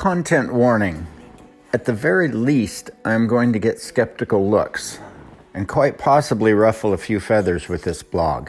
[0.00, 1.06] Content warning.
[1.74, 4.98] At the very least, I'm going to get skeptical looks
[5.52, 8.48] and quite possibly ruffle a few feathers with this blog.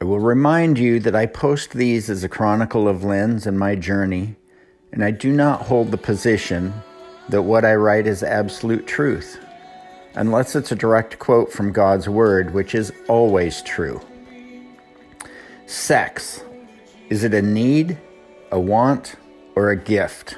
[0.00, 3.76] I will remind you that I post these as a chronicle of Lynn's and my
[3.76, 4.34] journey,
[4.90, 6.74] and I do not hold the position
[7.28, 9.38] that what I write is absolute truth,
[10.16, 14.00] unless it's a direct quote from God's Word, which is always true.
[15.66, 16.42] Sex.
[17.08, 17.98] Is it a need,
[18.50, 19.14] a want,
[19.54, 20.36] or a gift?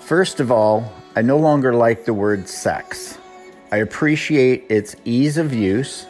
[0.00, 3.18] First of all, I no longer like the word sex.
[3.70, 6.06] I appreciate its ease of use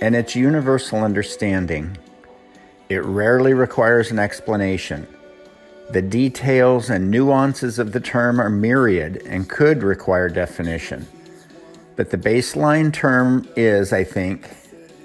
[0.00, 1.96] and its universal understanding.
[2.88, 5.06] It rarely requires an explanation.
[5.90, 11.06] The details and nuances of the term are myriad and could require definition.
[11.96, 14.48] But the baseline term is, I think,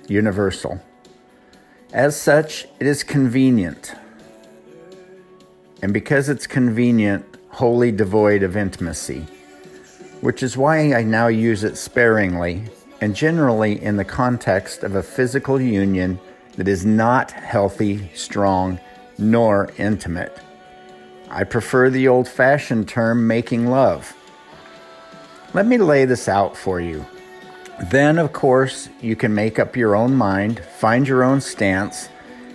[0.07, 0.81] universal.
[1.93, 3.93] As such, it is convenient.
[5.85, 9.23] And because it's convenient, wholly devoid of intimacy,
[10.20, 12.63] which is why I now use it sparingly
[13.01, 16.20] and generally in the context of a physical union
[16.55, 18.79] that is not healthy, strong,
[19.20, 20.35] nor intimate.
[21.29, 24.12] I prefer the old fashioned term making love.
[25.54, 27.05] Let me lay this out for you.
[27.91, 32.09] Then, of course, you can make up your own mind, find your own stance,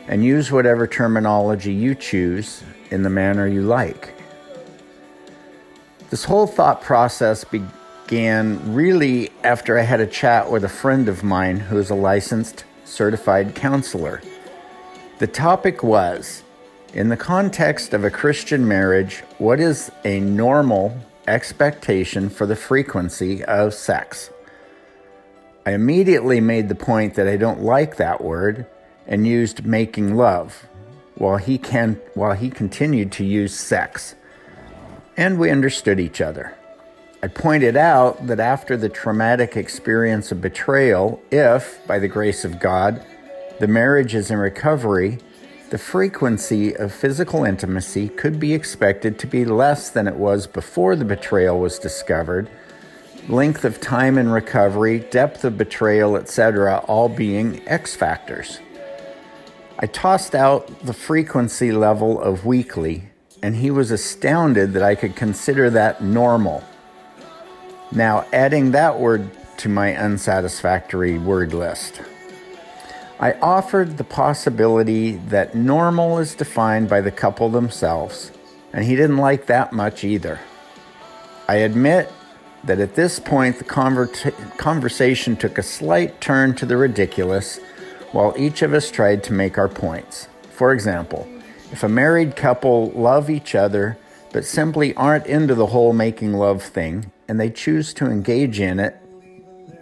[0.09, 4.15] and use whatever terminology you choose in the manner you like.
[6.11, 11.23] This whole thought process began really after I had a chat with a friend of
[11.23, 14.21] mine who is a licensed certified counselor.
[15.19, 16.43] The topic was
[16.93, 23.45] in the context of a Christian marriage, what is a normal expectation for the frequency
[23.45, 24.31] of sex?
[25.65, 28.67] I immediately made the point that I don't like that word
[29.07, 30.67] and used making love
[31.21, 34.15] while he can while he continued to use sex
[35.19, 36.57] and we understood each other.
[37.23, 42.59] I pointed out that after the traumatic experience of betrayal, if, by the grace of
[42.59, 43.05] God,
[43.59, 45.19] the marriage is in recovery,
[45.69, 50.97] the frequency of physical intimacy could be expected to be less than it was before
[50.97, 52.49] the betrayal was discovered,
[53.29, 58.59] length of time in recovery, depth of betrayal, etc., all being X factors.
[59.83, 63.05] I tossed out the frequency level of weekly
[63.43, 66.63] and he was astounded that I could consider that normal.
[67.91, 72.03] Now, adding that word to my unsatisfactory word list,
[73.19, 78.33] I offered the possibility that normal is defined by the couple themselves,
[78.75, 80.41] and he didn't like that much either.
[81.49, 82.13] I admit
[82.65, 87.61] that at this point the conver- conversation took a slight turn to the ridiculous
[88.13, 90.29] while each of us tried to make our points.
[90.51, 91.29] For example,
[91.73, 93.97] if a married couple love each other
[94.33, 98.81] but simply aren't into the whole making love thing and they choose to engage in
[98.81, 98.97] it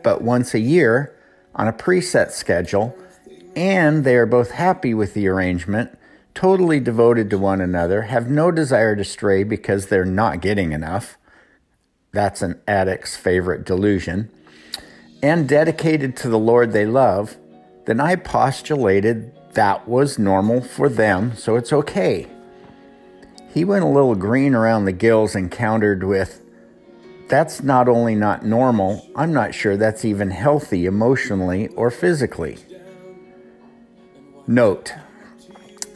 [0.02, 1.14] but once a year
[1.54, 2.96] on a preset schedule
[3.56, 5.98] and they are both happy with the arrangement,
[6.34, 11.18] totally devoted to one another, have no desire to stray because they're not getting enough.
[12.12, 14.30] That's an addict's favorite delusion.
[15.22, 17.36] And dedicated to the Lord they love,
[17.88, 22.26] then I postulated that was normal for them, so it's okay.
[23.54, 26.42] He went a little green around the gills and countered with,
[27.28, 32.58] That's not only not normal, I'm not sure that's even healthy emotionally or physically.
[34.46, 34.92] Note,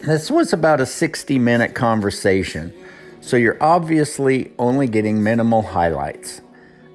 [0.00, 2.72] this was about a 60 minute conversation,
[3.20, 6.40] so you're obviously only getting minimal highlights.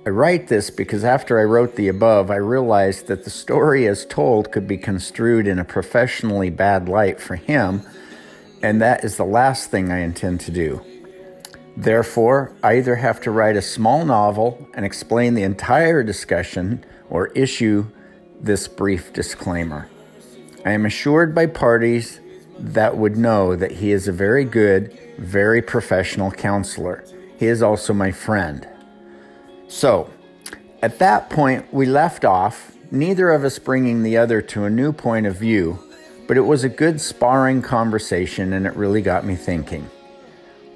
[0.08, 4.06] I write this because after I wrote the above, I realized that the story as
[4.06, 7.82] told could be construed in a professionally bad light for him,
[8.64, 10.82] and that is the last thing I intend to do.
[11.76, 17.28] Therefore, I either have to write a small novel and explain the entire discussion or
[17.34, 17.88] issue
[18.40, 19.90] this brief disclaimer.
[20.64, 22.22] I am assured by parties
[22.58, 27.04] that would know that he is a very good, very professional counselor.
[27.38, 28.66] He is also my friend.
[29.68, 30.10] So,
[30.82, 34.94] at that point, we left off, neither of us bringing the other to a new
[34.94, 35.80] point of view,
[36.28, 39.90] but it was a good sparring conversation and it really got me thinking.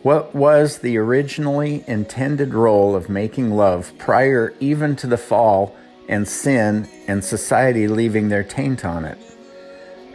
[0.02, 5.76] What was the originally intended role of making love prior even to the fall
[6.10, 9.20] and sin and society leaving their taint on it?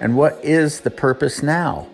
[0.00, 1.86] And what is the purpose now?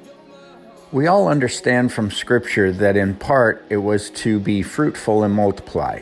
[0.91, 6.01] We all understand from Scripture that in part it was to be fruitful and multiply.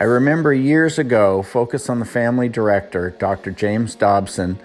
[0.00, 3.52] I remember years ago, Focus on the Family director, Dr.
[3.52, 4.58] James Dobson,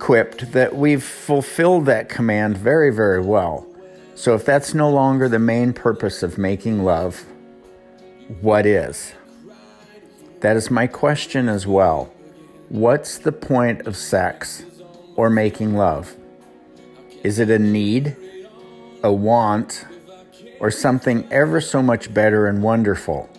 [0.00, 3.68] quipped that we've fulfilled that command very, very well.
[4.16, 7.24] So, if that's no longer the main purpose of making love,
[8.40, 9.12] what is?
[10.40, 12.12] That is my question as well.
[12.68, 14.64] What's the point of sex
[15.14, 16.16] or making love?
[17.22, 18.16] Is it a need,
[19.04, 19.84] a want,
[20.58, 23.30] or something ever so much better and wonderful?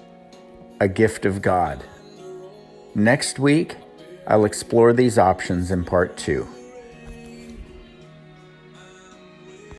[0.81, 1.85] A gift of God?
[2.95, 3.77] Next week,
[4.27, 6.45] I'll explore these options in part two.